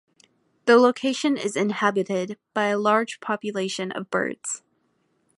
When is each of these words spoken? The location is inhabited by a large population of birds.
The 0.65 0.77
location 0.79 1.37
is 1.37 1.55
inhabited 1.55 2.39
by 2.55 2.69
a 2.69 2.79
large 2.79 3.19
population 3.19 3.91
of 3.91 4.09
birds. 4.09 4.63